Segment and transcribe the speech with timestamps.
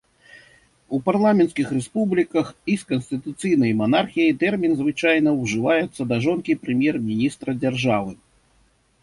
[0.97, 8.13] У парламенцкіх рэспубліках і з канстытуцыйнай манархіяй тэрмін звычайна ўжываецца да жонкі прэм'ер-міністра дзяржавы.